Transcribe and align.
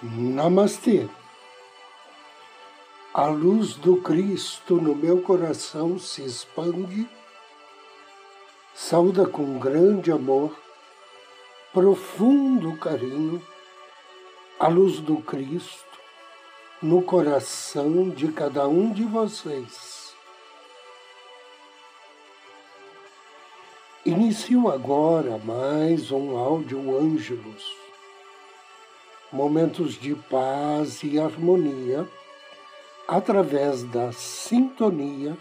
Namastê. 0.00 1.08
A 3.12 3.26
luz 3.26 3.74
do 3.74 3.96
Cristo 4.00 4.76
no 4.76 4.94
meu 4.94 5.22
coração 5.22 5.98
se 5.98 6.24
expande, 6.24 7.08
sauda 8.72 9.26
com 9.26 9.58
grande 9.58 10.12
amor, 10.12 10.56
profundo 11.72 12.76
carinho, 12.76 13.42
a 14.60 14.68
luz 14.68 15.00
do 15.00 15.16
Cristo 15.16 15.98
no 16.80 17.02
coração 17.02 18.08
de 18.08 18.30
cada 18.30 18.68
um 18.68 18.92
de 18.92 19.02
vocês. 19.02 20.14
Inicio 24.06 24.70
agora 24.70 25.38
mais 25.38 26.12
um 26.12 26.38
áudio 26.38 26.96
Ângelos 26.96 27.87
momentos 29.32 29.94
de 29.94 30.14
paz 30.14 31.02
e 31.02 31.18
harmonia 31.18 32.08
através 33.06 33.82
da 33.84 34.12
sintonia 34.12 35.36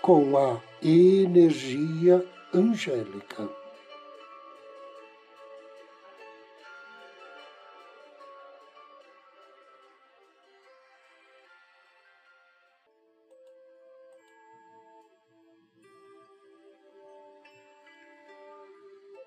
com 0.00 0.36
a 0.36 0.60
energia 0.82 2.26
angélica. 2.52 3.48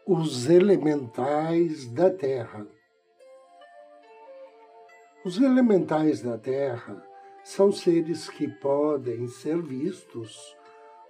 Os 0.08 0.48
elementais 0.48 1.88
da 1.88 2.12
Terra. 2.12 2.68
Os 5.26 5.42
elementais 5.42 6.22
da 6.22 6.38
Terra 6.38 7.04
são 7.44 7.72
seres 7.72 8.30
que 8.30 8.48
podem 8.48 9.28
ser 9.28 9.60
vistos 9.60 10.56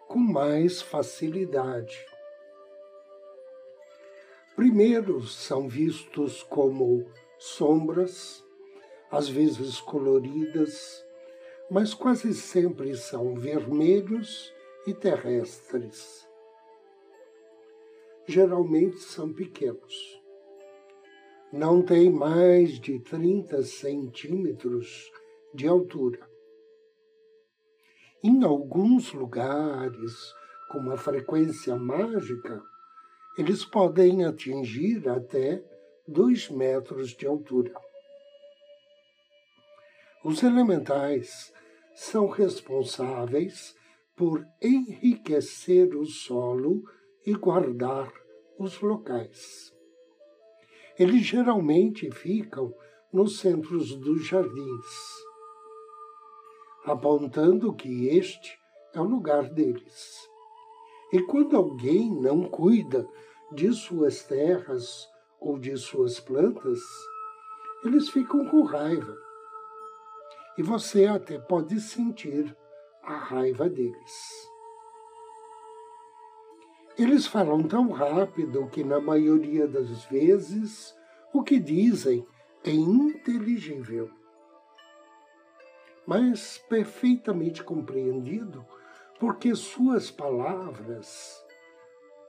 com 0.07 0.19
mais 0.19 0.81
facilidade. 0.81 1.99
Primeiro, 4.55 5.21
são 5.27 5.67
vistos 5.67 6.43
como 6.43 7.05
sombras, 7.37 8.41
às 9.11 9.27
vezes 9.27 9.81
coloridas, 9.81 11.05
mas 11.69 11.93
quase 11.93 12.33
sempre 12.33 12.95
são 12.95 13.35
vermelhos 13.35 14.53
e 14.87 14.93
terrestres. 14.93 16.25
Geralmente 18.25 18.99
são 18.99 19.33
pequenos 19.33 20.24
não 21.51 21.81
tem 21.81 22.09
mais 22.09 22.79
de 22.79 22.99
30 22.99 23.63
centímetros 23.63 25.11
de 25.53 25.67
altura. 25.67 26.19
Em 28.23 28.43
alguns 28.43 29.13
lugares, 29.13 30.33
com 30.69 30.79
uma 30.79 30.97
frequência 30.97 31.75
mágica, 31.75 32.61
eles 33.37 33.63
podem 33.63 34.25
atingir 34.25 35.07
até 35.07 35.63
2 36.07 36.49
metros 36.49 37.11
de 37.11 37.27
altura. 37.27 37.73
Os 40.23 40.41
elementais 40.41 41.53
são 41.93 42.27
responsáveis 42.27 43.75
por 44.15 44.43
enriquecer 44.61 45.95
o 45.95 46.05
solo 46.05 46.83
e 47.25 47.33
guardar 47.33 48.11
os 48.57 48.81
locais. 48.81 49.74
Eles 50.97 51.25
geralmente 51.25 52.09
ficam 52.11 52.73
nos 53.11 53.39
centros 53.39 53.95
dos 53.95 54.25
jardins, 54.25 54.85
apontando 56.85 57.73
que 57.73 58.07
este 58.07 58.57
é 58.93 59.01
o 59.01 59.03
lugar 59.03 59.49
deles. 59.49 60.29
E 61.11 61.21
quando 61.23 61.57
alguém 61.57 62.09
não 62.13 62.43
cuida 62.49 63.07
de 63.51 63.73
suas 63.73 64.23
terras 64.23 65.07
ou 65.39 65.59
de 65.59 65.75
suas 65.77 66.19
plantas, 66.19 66.79
eles 67.83 68.09
ficam 68.09 68.45
com 68.45 68.63
raiva. 68.63 69.15
E 70.57 70.63
você 70.63 71.05
até 71.07 71.37
pode 71.37 71.79
sentir 71.79 72.55
a 73.03 73.17
raiva 73.17 73.69
deles. 73.69 74.54
Eles 76.97 77.27
falam 77.27 77.61
tão 77.61 77.91
rápido 77.91 78.67
que, 78.67 78.81
na 78.81 79.01
maioria 79.01 79.67
das 79.67 80.05
vezes, 80.05 80.95
o 81.33 81.43
que 81.43 81.59
dizem 81.59 82.25
é 82.63 82.71
inteligível. 82.71 84.09
Mas 86.07 86.57
perfeitamente 86.69 87.61
compreendido, 87.63 88.65
porque 89.19 89.53
suas 89.55 90.09
palavras 90.09 91.43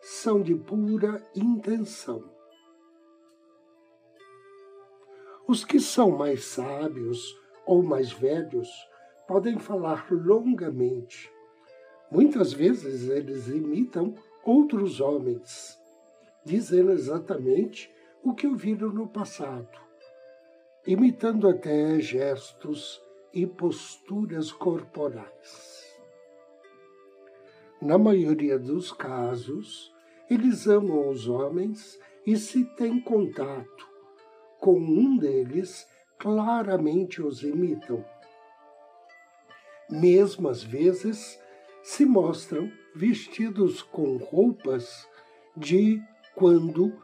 são 0.00 0.43
de 0.43 0.55
pura 0.56 1.22
intenção. 1.34 2.25
Os 5.47 5.65
que 5.65 5.78
são 5.78 6.10
mais 6.10 6.44
sábios 6.44 7.38
ou 7.65 7.84
mais 7.84 8.10
velhos 8.10 8.69
podem 9.28 9.60
falar 9.60 10.09
longamente. 10.10 11.31
Muitas 12.10 12.53
vezes 12.53 13.09
eles 13.09 13.47
imitam 13.47 14.15
outros 14.46 15.00
homens, 15.00 15.76
dizendo 16.44 16.92
exatamente 16.92 17.92
o 18.22 18.32
que 18.32 18.46
ouviram 18.46 18.90
no 18.90 19.08
passado, 19.08 19.68
imitando 20.86 21.48
até 21.48 21.98
gestos 21.98 23.02
e 23.34 23.44
posturas 23.44 24.52
corporais. 24.52 25.84
Na 27.82 27.98
maioria 27.98 28.58
dos 28.58 28.92
casos, 28.92 29.92
eles 30.30 30.66
amam 30.68 31.10
os 31.10 31.28
homens 31.28 31.98
e 32.24 32.36
se 32.36 32.64
têm 32.76 33.00
contato 33.00 33.86
com 34.60 34.78
um 34.78 35.16
deles, 35.16 35.86
claramente 36.18 37.20
os 37.20 37.42
imitam. 37.42 38.04
Mesmo 39.90 40.48
às 40.48 40.62
vezes 40.62 41.38
se 41.82 42.04
mostram 42.04 42.70
vestidos 42.96 43.82
com 43.82 44.16
roupas 44.16 45.06
de 45.54 46.02
quando 46.34 46.96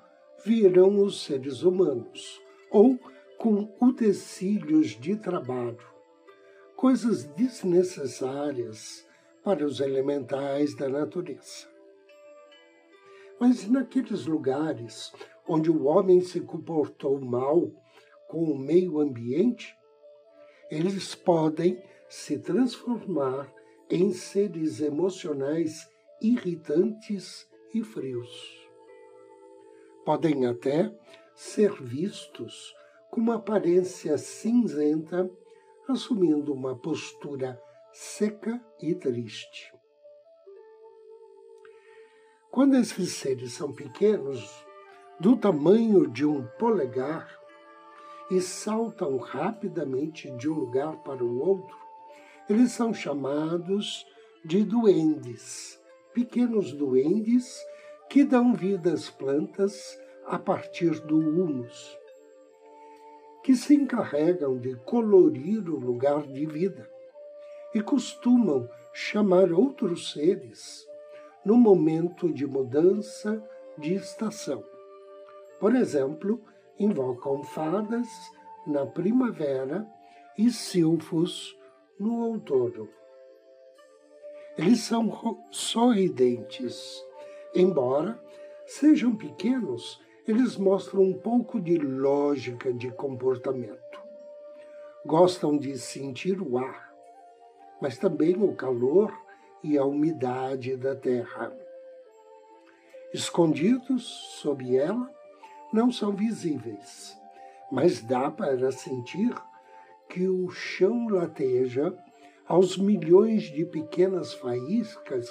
viram 0.42 1.04
os 1.04 1.22
seres 1.22 1.62
humanos, 1.62 2.41
ou 2.70 2.98
com 3.36 3.70
utensílios 3.78 4.98
de 4.98 5.16
trabalho, 5.16 5.86
coisas 6.75 7.25
desnecessárias 7.25 9.06
para 9.44 9.66
os 9.66 9.80
elementais 9.80 10.75
da 10.75 10.88
natureza. 10.88 11.69
Mas 13.38 13.69
naqueles 13.69 14.24
lugares 14.24 15.12
onde 15.47 15.70
o 15.70 15.84
homem 15.84 16.22
se 16.22 16.41
comportou 16.41 17.20
mal 17.20 17.70
com 18.28 18.44
o 18.44 18.59
meio 18.59 18.98
ambiente, 18.98 19.76
eles 20.70 21.14
podem 21.14 21.82
se 22.09 22.38
transformar 22.38 23.53
em 23.92 24.10
seres 24.10 24.80
emocionais 24.80 25.86
irritantes 26.19 27.47
e 27.74 27.84
frios. 27.84 28.66
Podem 30.03 30.47
até 30.47 30.91
ser 31.34 31.71
vistos 31.74 32.74
com 33.10 33.21
uma 33.21 33.34
aparência 33.34 34.16
cinzenta, 34.16 35.30
assumindo 35.86 36.54
uma 36.54 36.74
postura 36.74 37.60
seca 37.92 38.65
e 38.80 38.94
triste. 38.94 39.71
Quando 42.50 42.77
esses 42.77 43.12
seres 43.12 43.53
são 43.53 43.74
pequenos, 43.74 44.65
do 45.21 45.36
tamanho 45.36 46.09
de 46.09 46.24
um 46.24 46.47
polegar, 46.59 47.28
e 48.30 48.41
saltam 48.41 49.18
rapidamente 49.18 50.30
de 50.38 50.48
um 50.48 50.54
lugar 50.54 50.97
para 51.03 51.22
o 51.22 51.38
outro, 51.41 51.82
eles 52.48 52.72
são 52.72 52.92
chamados 52.92 54.06
de 54.44 54.65
duendes, 54.65 55.80
pequenos 56.12 56.72
duendes 56.72 57.60
que 58.09 58.24
dão 58.24 58.54
vida 58.54 58.92
às 58.92 59.09
plantas 59.09 59.98
a 60.27 60.39
partir 60.39 61.00
do 61.00 61.18
humus, 61.18 61.98
que 63.42 63.54
se 63.54 63.74
encarregam 63.74 64.59
de 64.59 64.74
colorir 64.84 65.68
o 65.68 65.78
lugar 65.78 66.22
de 66.27 66.47
vida 66.47 66.89
e 67.74 67.80
costumam 67.80 68.68
chamar 68.92 69.53
outros 69.53 70.12
seres 70.12 70.86
no 71.45 71.56
momento 71.56 72.33
de 72.33 72.47
mudança 72.47 73.42
de 73.78 73.95
estação. 73.95 74.62
Por 75.59 75.74
exemplo, 75.74 76.41
invocam 76.78 77.42
fadas 77.42 78.09
na 78.66 78.84
primavera 78.84 79.86
e 80.36 80.50
silfos 80.50 81.56
no 82.03 82.27
outono. 82.27 82.89
Eles 84.59 84.81
são 84.81 85.39
sorridentes. 85.51 87.03
Embora 87.54 88.21
sejam 88.66 89.15
pequenos, 89.15 90.01
eles 90.27 90.57
mostram 90.57 91.03
um 91.03 91.15
pouco 91.15 91.60
de 91.60 91.78
lógica 91.78 92.72
de 92.72 92.91
comportamento. 92.91 93.81
gostam 95.04 95.59
de 95.59 95.77
sentir 95.78 96.41
o 96.41 96.57
ar, 96.57 96.95
mas 97.81 97.99
também 97.99 98.37
o 98.41 98.55
calor 98.55 99.13
e 99.63 99.77
a 99.77 99.84
umidade 99.84 100.77
da 100.77 100.95
terra. 100.95 101.53
Escondidos 103.13 104.05
sob 104.41 104.77
ela, 104.77 105.10
não 105.72 105.91
são 105.91 106.13
visíveis, 106.13 107.19
mas 107.71 108.01
dá 108.01 108.31
para 108.31 108.71
sentir 108.71 109.34
que 110.12 110.28
o 110.28 110.50
chão 110.50 111.09
lateja 111.09 111.97
aos 112.47 112.76
milhões 112.76 113.44
de 113.44 113.64
pequenas 113.64 114.34
faíscas 114.34 115.26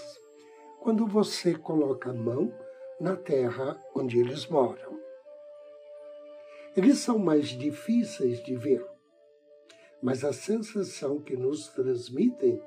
quando 0.82 1.06
você 1.06 1.54
coloca 1.54 2.10
a 2.10 2.14
mão 2.14 2.52
na 3.00 3.16
terra 3.16 3.80
onde 3.96 4.20
eles 4.20 4.48
moram. 4.48 5.00
Eles 6.76 6.98
são 6.98 7.20
mais 7.20 7.50
difíceis 7.50 8.44
de 8.44 8.56
ver, 8.56 8.84
mas 10.02 10.26
a 10.26 10.34
sensação 10.34 11.22
que 11.22 11.38
nos 11.38 11.68
transmitem 11.68 12.60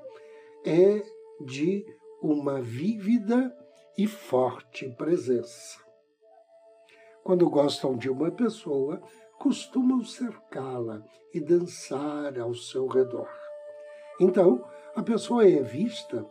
é 0.64 1.02
de 1.40 1.84
uma 2.22 2.62
vívida 2.62 3.52
e 3.98 4.06
forte 4.06 4.88
presença. 4.90 5.80
Quando 7.24 7.50
gostam 7.50 7.96
de 7.96 8.08
uma 8.08 8.30
pessoa, 8.30 9.02
costumam 9.38 10.04
cercá-la 10.04 11.02
e 11.32 11.40
dançar 11.40 12.38
ao 12.38 12.54
seu 12.54 12.86
redor. 12.86 13.28
Então, 14.20 14.64
a 14.94 15.02
pessoa 15.02 15.46
é 15.46 15.62
vista 15.62 16.24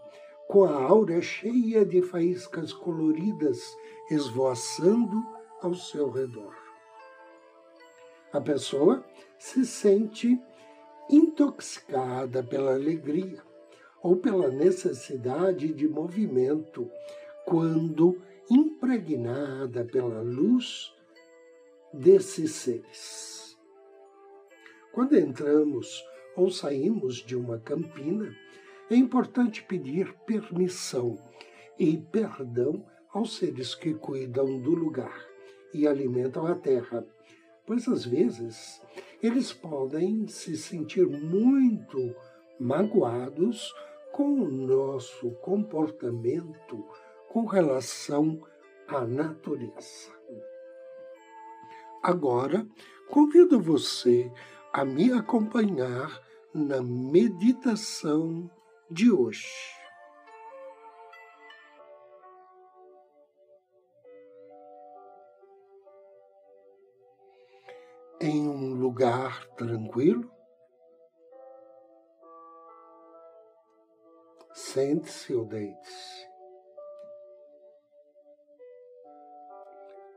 com 0.47 0.63
a 0.63 0.83
aura 0.83 1.21
cheia 1.21 1.85
de 1.85 2.01
faíscas 2.01 2.71
coloridas 2.71 3.59
esvoaçando 4.09 5.21
ao 5.61 5.73
seu 5.73 6.09
redor. 6.09 6.53
A 8.31 8.41
pessoa 8.41 9.03
se 9.37 9.65
sente 9.65 10.41
intoxicada 11.09 12.43
pela 12.43 12.73
alegria 12.73 13.41
ou 14.01 14.15
pela 14.17 14.49
necessidade 14.49 15.73
de 15.73 15.87
movimento 15.87 16.89
quando 17.45 18.21
impregnada 18.49 19.85
pela 19.85 20.21
luz 20.21 20.92
desses 21.93 22.51
seres. 22.51 23.57
Quando 24.91 25.17
entramos 25.17 26.03
ou 26.35 26.49
saímos 26.49 27.17
de 27.17 27.35
uma 27.35 27.59
campina, 27.59 28.35
é 28.89 28.95
importante 28.95 29.63
pedir 29.63 30.13
permissão 30.25 31.17
e 31.77 31.97
perdão 31.97 32.85
aos 33.11 33.37
seres 33.37 33.75
que 33.75 33.93
cuidam 33.93 34.59
do 34.59 34.71
lugar 34.71 35.25
e 35.73 35.87
alimentam 35.87 36.45
a 36.45 36.55
terra, 36.55 37.05
pois 37.65 37.87
às 37.87 38.05
vezes 38.05 38.81
eles 39.21 39.53
podem 39.53 40.27
se 40.27 40.57
sentir 40.57 41.07
muito 41.07 42.15
magoados 42.59 43.73
com 44.11 44.41
o 44.41 44.47
nosso 44.47 45.31
comportamento 45.41 46.85
com 47.29 47.45
relação 47.45 48.39
à 48.87 49.01
natureza. 49.05 50.11
Agora, 52.03 52.67
convido 53.09 53.61
você 53.61 54.29
a 54.73 54.83
me 54.83 55.13
acompanhar 55.13 56.21
na 56.53 56.81
meditação 56.81 58.51
de 58.91 59.09
hoje. 59.09 59.47
Em 68.19 68.49
um 68.49 68.73
lugar 68.73 69.45
tranquilo, 69.55 70.29
sente-se 74.53 75.33
ou 75.33 75.45
deite-se. 75.45 76.32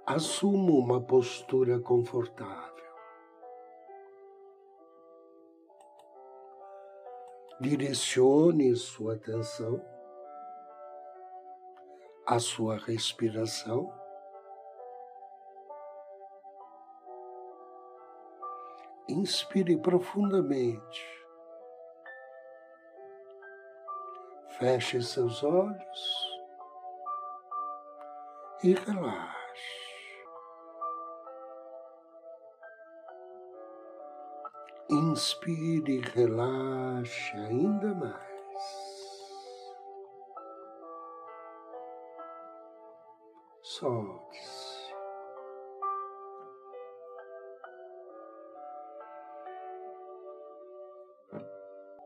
Assuma 0.06 0.70
uma 0.70 1.00
postura 1.00 1.80
confortável. 1.80 2.86
Direcione 7.60 8.76
sua 8.76 9.14
atenção 9.14 9.84
à 12.24 12.38
sua 12.38 12.78
respiração. 12.78 13.92
Inspire 19.08 19.76
profundamente. 19.76 21.26
Feche 24.56 25.02
seus 25.02 25.42
olhos 25.42 26.40
e 28.62 28.72
relaxe. 28.72 29.45
Inspire 34.96 35.92
e 35.92 36.00
relaxe 36.00 37.36
ainda 37.36 37.94
mais. 37.94 38.16
Solte-se. 43.62 44.94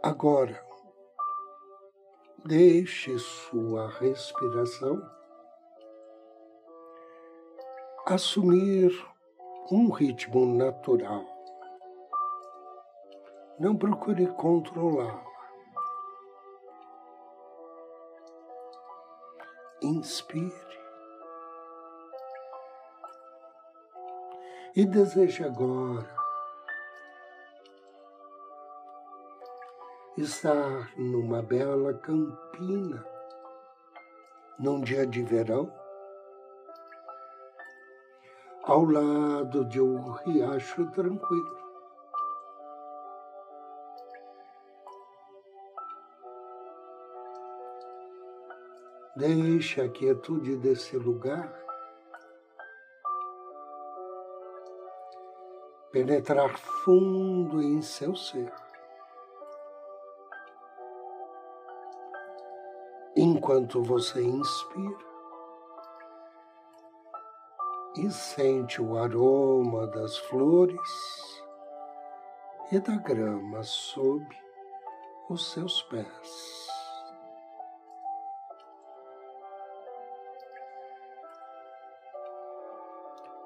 Agora, 0.02 0.60
deixe 2.44 3.16
sua 3.20 3.88
respiração 3.88 5.00
assumir 8.04 8.90
um 9.70 9.90
ritmo 9.90 10.44
natural. 10.44 11.29
Não 13.60 13.76
procure 13.76 14.26
controlá-la. 14.26 15.22
Inspire. 19.82 20.50
E 24.74 24.86
deseje 24.86 25.44
agora 25.44 26.08
estar 30.16 30.90
numa 30.96 31.42
bela 31.42 31.92
campina, 31.98 33.04
num 34.58 34.80
dia 34.80 35.06
de 35.06 35.22
verão, 35.22 35.70
ao 38.64 38.86
lado 38.86 39.66
de 39.66 39.82
um 39.82 40.12
riacho 40.12 40.90
tranquilo. 40.92 41.69
Deixe 49.16 49.80
a 49.80 49.88
quietude 49.88 50.56
desse 50.56 50.96
lugar 50.96 51.52
penetrar 55.90 56.56
fundo 56.56 57.60
em 57.60 57.82
seu 57.82 58.14
ser. 58.14 58.52
Enquanto 63.16 63.82
você 63.82 64.22
inspira 64.22 65.10
e 67.96 68.08
sente 68.10 68.80
o 68.80 68.96
aroma 68.96 69.88
das 69.88 70.16
flores 70.16 71.42
e 72.70 72.78
da 72.78 72.96
grama 72.96 73.64
sob 73.64 74.24
os 75.28 75.50
seus 75.50 75.82
pés. 75.82 76.59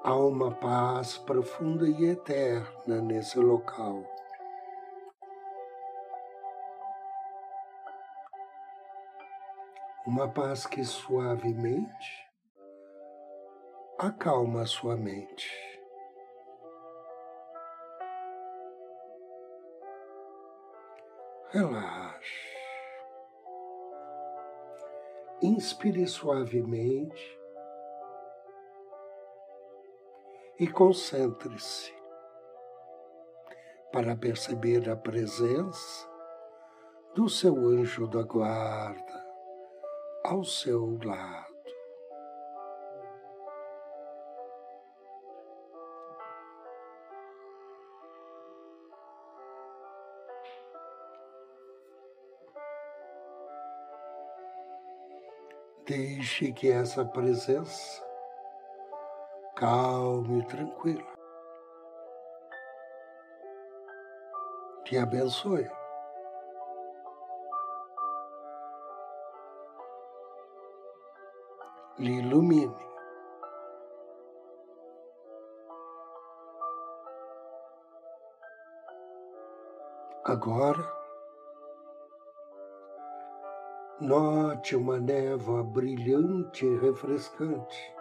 Há 0.07 0.15
uma 0.15 0.51
paz 0.51 1.17
profunda 1.17 1.87
e 1.89 2.11
eterna 2.11 3.01
nesse 3.01 3.39
local. 3.39 4.03
Uma 10.05 10.31
paz 10.31 10.67
que 10.67 10.83
suavemente 10.83 12.29
acalma 13.97 14.61
a 14.61 14.67
sua 14.67 14.95
mente. 14.95 15.49
Relaxe. 21.49 22.45
Inspire 25.41 26.05
suavemente 26.05 27.44
e 30.59 30.67
concentre-se. 30.67 31.93
para 33.91 34.13
perceber 34.13 34.89
a 34.89 34.95
presença 34.97 36.05
do 37.13 37.29
seu 37.29 37.55
anjo 37.55 38.05
da 38.07 38.23
guarda 38.23 39.25
ao 40.25 40.43
seu 40.43 40.99
lado. 41.01 41.55
Deixe 55.85 56.51
que 56.51 56.69
essa 56.69 57.05
presença 57.05 58.04
calma 59.55 60.37
e 60.37 60.45
tranquila 60.45 61.15
te 64.85 64.99
abençoe. 64.99 65.67
Lhe 71.97 72.19
ilumine. 72.19 72.85
Agora, 80.23 80.93
Note 84.01 84.75
uma 84.75 84.99
névoa 84.99 85.63
brilhante 85.63 86.65
e 86.65 86.77
refrescante 86.79 87.94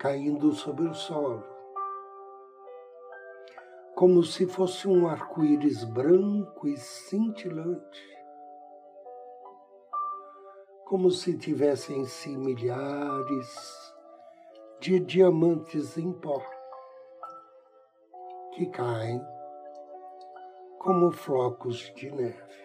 caindo 0.00 0.52
sobre 0.52 0.88
o 0.88 0.94
solo, 0.94 1.44
como 3.94 4.24
se 4.24 4.46
fosse 4.46 4.88
um 4.88 5.06
arco-íris 5.06 5.84
branco 5.84 6.66
e 6.66 6.74
cintilante, 6.78 8.18
como 10.86 11.10
se 11.10 11.36
tivessem 11.36 12.00
em 12.00 12.06
si 12.06 12.34
milhares 12.34 13.94
de 14.80 14.98
diamantes 15.00 15.98
em 15.98 16.10
pó 16.14 16.42
que 18.54 18.70
caem 18.70 19.20
como 20.78 21.12
flocos 21.12 21.92
de 21.94 22.10
neve. 22.10 22.59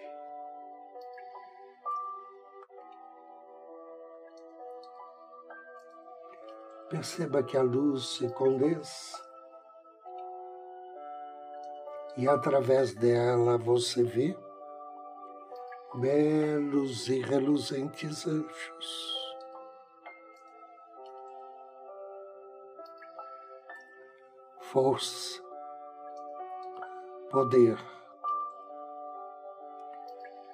Perceba 6.95 7.43
que 7.43 7.57
a 7.57 7.61
luz 7.61 8.15
se 8.15 8.29
condensa 8.29 9.21
e 12.15 12.25
através 12.25 12.95
dela 12.95 13.57
você 13.57 14.01
vê 14.01 14.33
belos 15.95 17.09
e 17.09 17.19
reluzentes 17.19 18.25
anjos. 18.25 19.35
Força, 24.61 25.43
poder, 27.29 27.77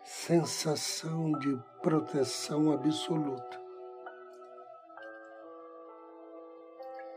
sensação 0.03 1.33
de 1.33 1.55
proteção 1.83 2.71
absoluta. 2.71 3.60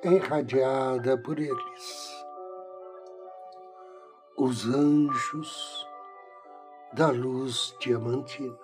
Irradiada 0.05 1.17
por 1.19 1.39
eles. 1.39 2.25
Os 4.37 4.67
anjos 4.67 5.89
da 6.93 7.11
luz 7.11 7.75
diamantina. 7.81 8.59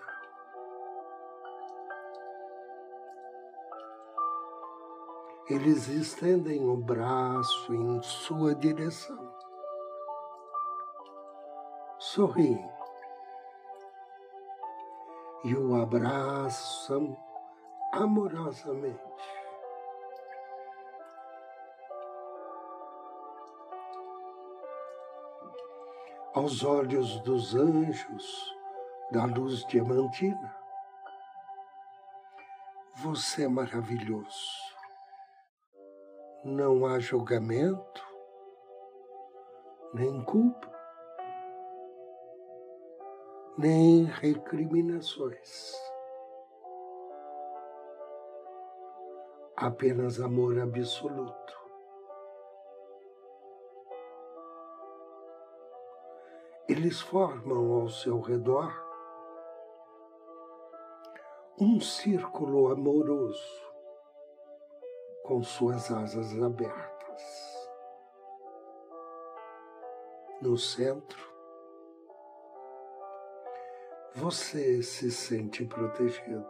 Eles 5.48 5.88
estendem 5.88 6.68
o 6.68 6.76
braço 6.76 7.74
em 7.74 8.02
sua 8.02 8.54
direção. 8.54 9.34
Sorriem 11.98 12.70
e 15.44 15.54
o 15.54 15.74
abraçam 15.80 17.16
amorosamente. 17.92 19.00
Aos 26.34 26.62
olhos 26.62 27.18
dos 27.20 27.54
anjos 27.56 28.54
da 29.10 29.24
luz 29.24 29.66
diamantina. 29.66 30.56
Você 33.02 33.44
é 33.44 33.48
maravilhoso. 33.48 34.70
Não 36.44 36.86
há 36.86 36.98
julgamento, 37.00 38.06
nem 39.92 40.24
culpa, 40.24 40.70
nem 43.58 44.04
recriminações. 44.04 45.74
Apenas 49.56 50.20
amor 50.20 50.58
absoluto. 50.60 51.59
Eles 56.70 57.00
formam 57.00 57.80
ao 57.80 57.88
seu 57.88 58.20
redor 58.20 58.72
um 61.60 61.80
círculo 61.80 62.70
amoroso 62.70 63.72
com 65.24 65.42
suas 65.42 65.90
asas 65.90 66.40
abertas. 66.40 67.68
No 70.40 70.56
centro, 70.56 71.28
você 74.14 74.80
se 74.80 75.10
sente 75.10 75.64
protegido. 75.64 76.46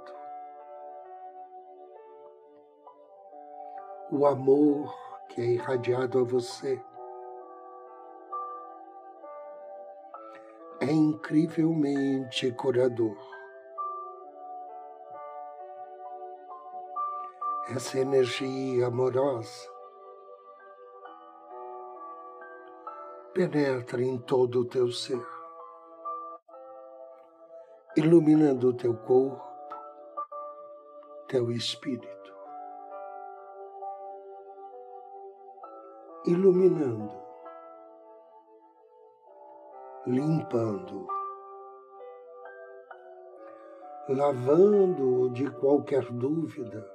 O 4.12 4.26
amor 4.26 4.94
que 5.28 5.40
é 5.40 5.46
irradiado 5.46 6.18
a 6.18 6.24
você 6.24 6.78
é 10.80 10.90
incrivelmente 10.90 12.50
curador. 12.52 13.16
Essa 17.68 17.98
energia 17.98 18.86
amorosa 18.86 19.70
penetra 23.34 24.02
em 24.02 24.18
todo 24.18 24.62
o 24.62 24.64
teu 24.64 24.90
ser, 24.90 25.24
iluminando 27.96 28.70
o 28.70 28.72
teu 28.72 28.96
corpo, 28.96 29.44
teu 31.28 31.50
espírito, 31.52 32.34
iluminando 36.26 37.29
limpando, 40.06 41.06
lavando 44.08 45.28
de 45.30 45.50
qualquer 45.50 46.10
dúvida 46.10 46.90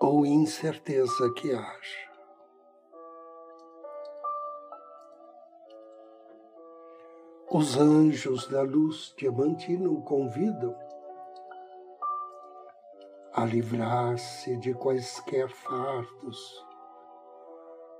ou 0.00 0.24
incerteza 0.24 1.30
que 1.34 1.52
haja. 1.52 2.14
Os 7.50 7.76
anjos 7.76 8.48
da 8.48 8.62
luz 8.62 9.14
diamantina 9.18 9.88
o 9.88 10.02
convidam 10.02 10.74
a 13.34 13.44
livrar-se 13.44 14.56
de 14.56 14.72
quaisquer 14.72 15.48
fardos 15.50 16.64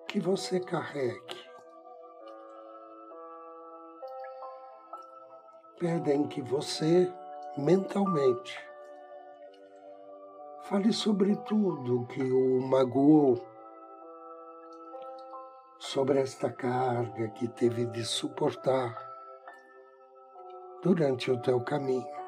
que 0.09 0.19
você 0.19 0.59
carregue 0.59 1.44
pedem 5.79 6.27
que 6.27 6.41
você, 6.41 7.13
mentalmente, 7.57 8.59
fale 10.63 10.93
sobre 10.93 11.37
tudo 11.37 12.07
que 12.07 12.23
o 12.23 12.61
magoou, 12.63 13.45
sobre 15.79 16.21
esta 16.21 16.51
carga 16.51 17.29
que 17.29 17.49
teve 17.49 17.87
de 17.87 18.05
suportar 18.05 18.97
durante 20.83 21.31
o 21.31 21.41
teu 21.41 21.61
caminho. 21.61 22.24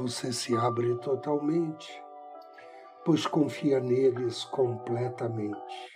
Você 0.00 0.32
se 0.32 0.56
abre 0.56 0.94
totalmente, 1.00 2.02
pois 3.04 3.26
confia 3.26 3.80
neles 3.80 4.44
completamente. 4.44 5.92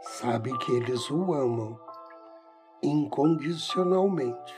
Sabe 0.00 0.56
que 0.56 0.72
eles 0.72 1.10
o 1.10 1.34
amam 1.34 1.78
incondicionalmente. 2.82 4.54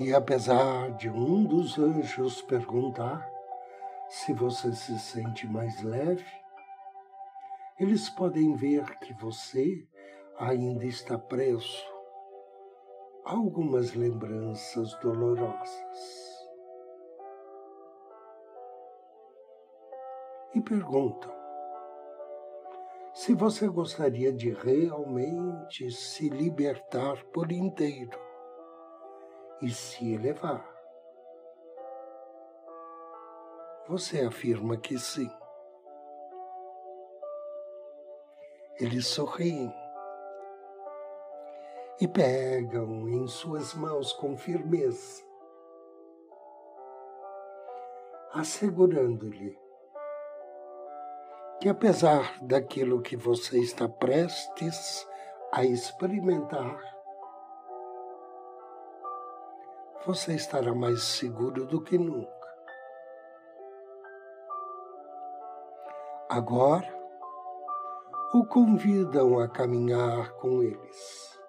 E 0.00 0.14
apesar 0.14 0.92
de 0.92 1.10
um 1.10 1.44
dos 1.44 1.78
anjos 1.78 2.40
perguntar 2.40 3.30
se 4.08 4.32
você 4.32 4.72
se 4.72 4.98
sente 4.98 5.46
mais 5.46 5.82
leve, 5.82 6.24
eles 7.78 8.08
podem 8.08 8.54
ver 8.54 8.98
que 9.00 9.12
você 9.12 9.86
ainda 10.38 10.86
está 10.86 11.18
preso 11.18 11.84
a 13.26 13.32
algumas 13.32 13.92
lembranças 13.92 14.94
dolorosas. 15.00 16.48
E 20.54 20.62
perguntam 20.62 21.30
se 23.12 23.34
você 23.34 23.68
gostaria 23.68 24.32
de 24.32 24.50
realmente 24.50 25.90
se 25.90 26.30
libertar 26.30 27.22
por 27.26 27.52
inteiro 27.52 28.29
e 29.62 29.70
se 29.70 30.14
elevar. 30.14 30.64
Você 33.88 34.20
afirma 34.20 34.76
que 34.76 34.98
sim. 34.98 35.30
Eles 38.78 39.06
sorriem 39.06 39.74
e 42.00 42.08
pegam 42.08 43.08
em 43.08 43.26
suas 43.26 43.74
mãos 43.74 44.12
com 44.14 44.36
firmeza, 44.36 45.22
assegurando-lhe 48.32 49.58
que, 51.60 51.68
apesar 51.68 52.38
daquilo 52.40 53.02
que 53.02 53.16
você 53.16 53.58
está 53.58 53.86
prestes 53.86 55.06
a 55.52 55.62
experimentar, 55.62 56.80
você 60.06 60.34
estará 60.34 60.74
mais 60.74 61.02
seguro 61.02 61.66
do 61.66 61.80
que 61.82 61.98
nunca. 61.98 62.40
Agora, 66.28 66.88
o 68.32 68.44
convidam 68.46 69.40
a 69.40 69.48
caminhar 69.48 70.32
com 70.34 70.62
eles. 70.62 71.40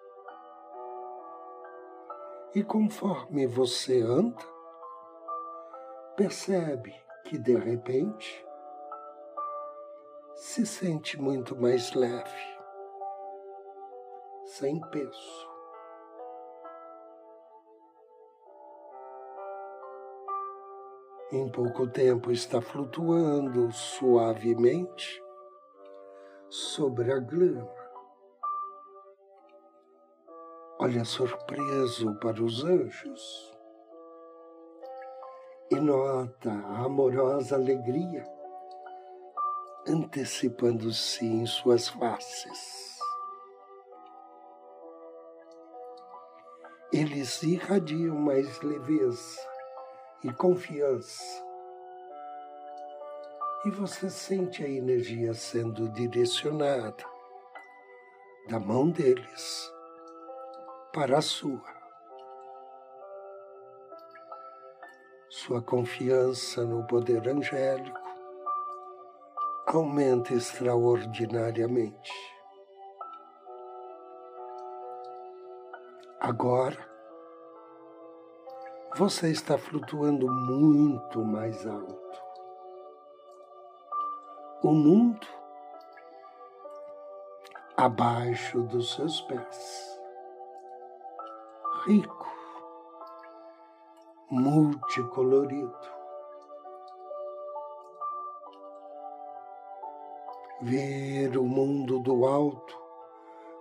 E 2.55 2.63
conforme 2.63 3.45
você 3.45 4.01
anda, 4.01 4.43
percebe 6.15 6.93
que 7.25 7.37
de 7.37 7.55
repente 7.55 8.45
se 10.35 10.65
sente 10.65 11.21
muito 11.21 11.55
mais 11.55 11.93
leve, 11.93 12.57
sem 14.45 14.81
peso. 14.89 15.50
Em 21.31 21.47
pouco 21.49 21.87
tempo 21.87 22.29
está 22.29 22.61
flutuando 22.61 23.71
suavemente 23.71 25.23
sobre 26.49 27.13
a 27.13 27.19
grama. 27.19 27.73
Olha 30.77 31.05
surpreso 31.05 32.13
para 32.19 32.43
os 32.43 32.65
anjos 32.65 33.57
e 35.71 35.75
nota 35.75 36.51
a 36.51 36.83
amorosa 36.83 37.55
alegria 37.55 38.25
antecipando-se 39.87 41.25
em 41.25 41.45
suas 41.45 41.87
faces. 41.87 42.99
Eles 46.91 47.41
irradiam 47.41 48.17
mais 48.17 48.59
leveza 48.59 49.50
e 50.23 50.31
confiança. 50.33 51.43
E 53.65 53.69
você 53.71 54.09
sente 54.09 54.63
a 54.63 54.69
energia 54.69 55.33
sendo 55.33 55.89
direcionada 55.89 57.03
da 58.49 58.59
mão 58.59 58.89
deles 58.89 59.71
para 60.93 61.19
a 61.19 61.21
sua. 61.21 61.81
Sua 65.29 65.61
confiança 65.61 66.63
no 66.65 66.85
poder 66.85 67.27
angélico 67.27 67.99
aumenta 69.65 70.33
extraordinariamente. 70.33 72.11
Agora, 76.19 76.90
você 78.97 79.31
está 79.31 79.57
flutuando 79.57 80.27
muito 80.29 81.23
mais 81.23 81.65
alto. 81.65 82.21
O 84.61 84.73
mundo 84.73 85.25
abaixo 87.77 88.61
dos 88.63 88.93
seus 88.93 89.21
pés, 89.21 89.99
rico, 91.85 92.27
multicolorido. 94.29 95.91
Ver 100.61 101.37
o 101.37 101.43
mundo 101.43 101.97
do 101.99 102.25
alto 102.25 102.79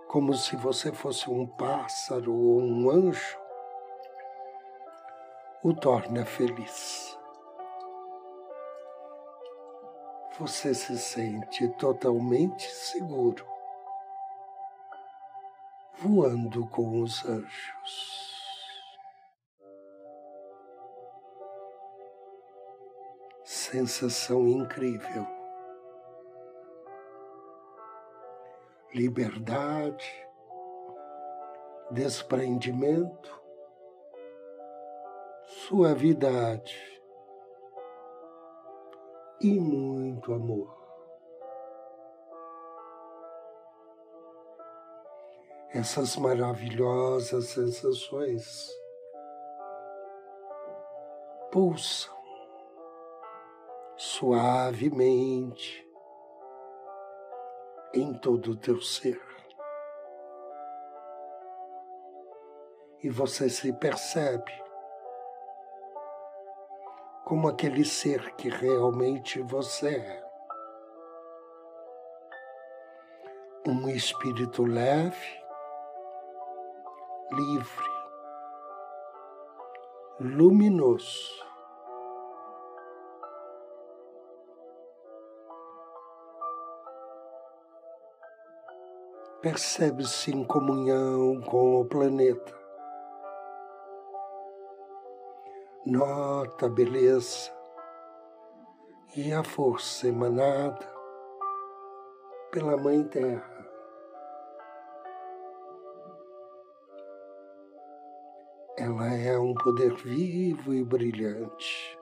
como 0.07 0.35
se 0.35 0.55
você 0.55 0.91
fosse 0.91 1.31
um 1.31 1.47
pássaro 1.47 2.31
ou 2.31 2.61
um 2.61 2.91
anjo 2.91 3.40
o 5.63 5.73
torna 5.73 6.25
feliz. 6.25 7.15
Você 10.39 10.73
se 10.73 10.97
sente 10.97 11.67
totalmente 11.75 12.67
seguro, 12.67 13.45
voando 15.99 16.65
com 16.67 17.01
os 17.01 17.23
anjos. 17.25 18.21
Sensação 23.43 24.47
incrível. 24.47 25.27
Liberdade, 28.95 30.27
desprendimento, 31.91 33.40
suavidade 35.71 37.01
e 39.39 39.57
muito 39.57 40.33
amor. 40.33 40.77
Essas 45.73 46.17
maravilhosas 46.17 47.45
sensações 47.45 48.69
pulsam 51.53 52.13
suavemente 53.95 55.89
em 57.93 58.13
todo 58.15 58.51
o 58.51 58.57
teu 58.57 58.81
ser. 58.81 59.21
E 63.01 63.09
você 63.09 63.49
se 63.49 63.71
percebe 63.71 64.70
como 67.31 67.47
aquele 67.47 67.85
ser 67.85 68.35
que 68.35 68.49
realmente 68.49 69.41
você 69.41 69.95
é. 69.95 70.23
Um 73.65 73.87
espírito 73.87 74.65
leve, 74.65 75.41
livre, 77.31 77.89
luminoso. 80.19 81.41
Percebe-se 89.41 90.31
em 90.35 90.43
comunhão 90.43 91.39
com 91.43 91.79
o 91.79 91.85
planeta 91.85 92.60
Nota 95.83 96.67
a 96.67 96.69
beleza 96.69 97.51
e 99.15 99.33
a 99.33 99.43
força 99.43 100.07
emanada 100.07 100.87
pela 102.51 102.77
Mãe 102.77 103.03
Terra. 103.05 103.67
Ela 108.77 109.11
é 109.15 109.39
um 109.39 109.55
poder 109.55 109.95
vivo 109.95 110.71
e 110.71 110.83
brilhante. 110.83 111.97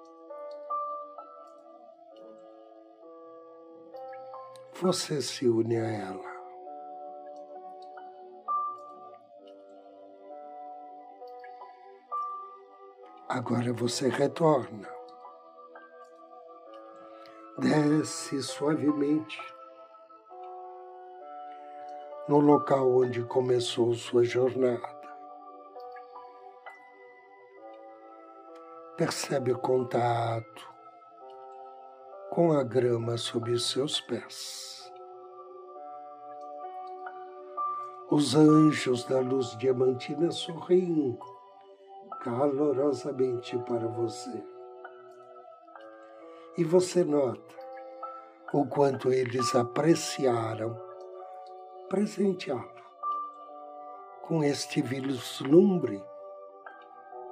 Você 4.73 5.21
se 5.21 5.47
une 5.47 5.77
a 5.77 5.87
ela. 5.87 6.28
Agora 13.29 13.71
você 13.71 14.09
retorna. 14.09 14.89
Desce 17.59 18.41
suavemente 18.41 19.39
no 22.27 22.39
local 22.39 22.89
onde 22.89 23.23
começou 23.23 23.93
sua 23.93 24.23
jornada. 24.23 24.99
percebe 28.99 29.53
o 29.53 29.57
contato 29.57 30.69
com 32.31 32.51
a 32.51 32.61
grama 32.63 33.15
sob 33.15 33.49
os 33.49 33.69
seus 33.69 34.01
pés. 34.01 34.91
Os 38.11 38.35
anjos 38.35 39.05
da 39.05 39.21
luz 39.21 39.57
diamantina 39.57 40.29
sorriem 40.31 41.17
calorosamente 42.29 43.57
para 43.59 43.87
você. 43.87 44.43
E 46.57 46.63
você 46.63 47.03
nota 47.03 47.55
o 48.53 48.65
quanto 48.67 49.11
eles 49.11 49.55
apreciaram 49.55 50.79
presenteá-lo 51.89 52.79
com 54.27 54.43
este 54.43 54.79
vislumbre 54.81 56.03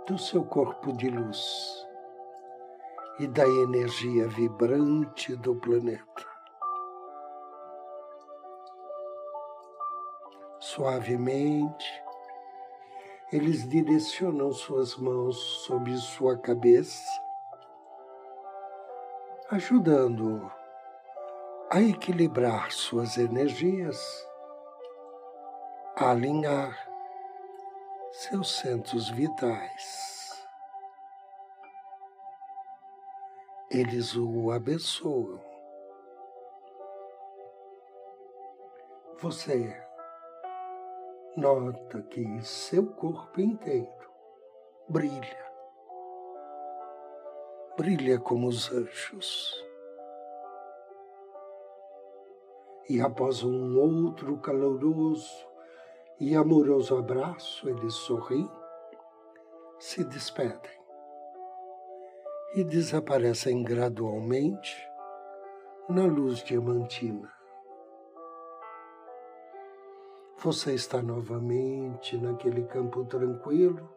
do 0.07 0.17
seu 0.17 0.43
corpo 0.43 0.91
de 0.93 1.10
luz 1.10 1.86
e 3.19 3.27
da 3.27 3.45
energia 3.45 4.27
vibrante 4.27 5.36
do 5.36 5.55
planeta. 5.55 6.25
Suavemente, 10.60 12.07
eles 13.32 13.68
direcionam 13.68 14.54
suas 14.54 14.96
mãos 14.96 15.36
sobre 15.66 15.98
sua 15.98 16.38
cabeça, 16.38 17.04
ajudando-o 19.52 20.50
a 21.70 21.82
equilibrar 21.82 22.72
suas 22.72 23.18
energias, 23.18 24.00
a 25.98 26.12
alinhar 26.12 26.88
seus 28.13 28.56
centros 28.60 29.10
vitais. 29.10 30.48
Eles 33.70 34.16
o 34.16 34.52
abençoam. 34.52 35.42
Você 39.20 39.87
nota 41.38 42.02
que 42.10 42.41
seu 42.41 42.88
corpo 42.93 43.39
inteiro 43.39 43.88
brilha, 44.89 45.52
brilha 47.78 48.19
como 48.19 48.47
os 48.47 48.71
anjos. 48.71 49.63
E 52.89 53.00
após 53.00 53.43
um 53.43 53.78
outro 53.80 54.39
caloroso 54.39 55.47
e 56.19 56.36
amoroso 56.36 56.97
abraço, 56.97 57.69
eles 57.69 57.93
sorriem, 57.93 58.50
se 59.78 60.04
despedem 60.04 60.82
e 62.56 62.63
desaparecem 62.63 63.62
gradualmente 63.62 64.76
na 65.88 66.06
luz 66.06 66.43
diamantina. 66.43 67.37
Você 70.39 70.76
está 70.76 71.02
novamente 71.02 72.15
naquele 72.15 72.63
campo 72.65 73.04
tranquilo, 73.06 73.89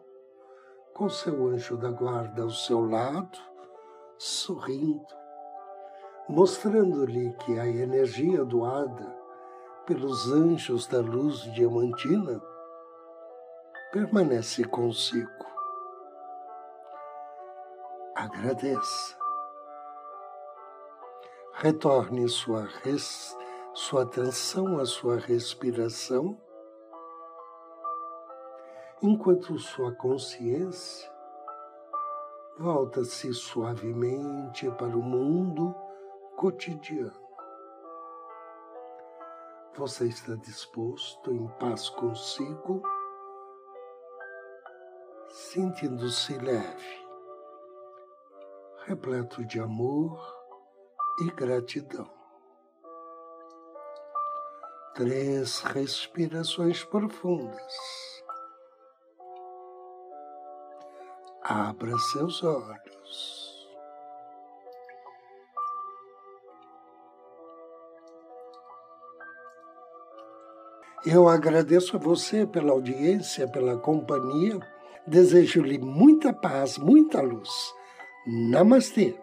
com 0.91 1.07
seu 1.07 1.47
anjo 1.47 1.77
da 1.77 1.91
guarda 1.91 2.41
ao 2.41 2.49
seu 2.49 2.83
lado, 2.89 3.37
sorrindo, 4.17 5.05
mostrando-lhe 6.27 7.31
que 7.33 7.59
a 7.59 7.67
energia 7.67 8.43
doada 8.43 9.15
pelos 9.85 10.31
anjos 10.31 10.87
da 10.87 10.99
luz 10.99 11.41
diamantina, 11.53 12.41
permanece 13.91 14.63
consigo. 14.63 15.45
Agradeça. 18.15 19.15
Retorne 21.53 22.27
sua, 22.27 22.67
res, 22.83 23.37
sua 23.73 24.03
atenção 24.03 24.79
à 24.79 24.85
sua 24.85 25.17
respiração, 25.17 26.37
enquanto 29.01 29.57
sua 29.57 29.93
consciência 29.93 31.09
volta-se 32.59 33.33
suavemente 33.33 34.69
para 34.71 34.95
o 34.95 35.01
mundo 35.01 35.73
cotidiano. 36.35 37.19
Você 39.77 40.07
está 40.09 40.35
disposto, 40.35 41.31
em 41.31 41.47
paz 41.57 41.89
consigo, 41.89 42.83
sentindo-se 45.29 46.37
leve, 46.37 47.05
repleto 48.85 49.45
de 49.45 49.61
amor 49.61 50.19
e 51.21 51.31
gratidão. 51.31 52.20
Três 55.01 55.61
respirações 55.61 56.83
profundas. 56.83 57.73
Abra 61.41 61.97
seus 61.97 62.43
olhos. 62.43 63.67
Eu 71.03 71.27
agradeço 71.27 71.97
a 71.97 71.99
você 71.99 72.45
pela 72.45 72.71
audiência, 72.71 73.47
pela 73.47 73.79
companhia. 73.79 74.59
Desejo-lhe 75.07 75.79
muita 75.79 76.31
paz, 76.31 76.77
muita 76.77 77.23
luz. 77.23 77.49
Namastê. 78.51 79.19